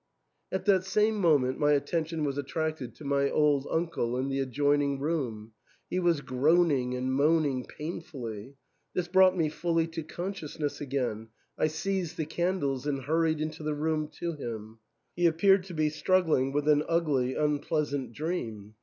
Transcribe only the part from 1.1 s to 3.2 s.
moment my attention was attracted to